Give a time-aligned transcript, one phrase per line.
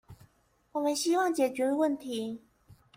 [0.71, 2.41] 我們希望解決問題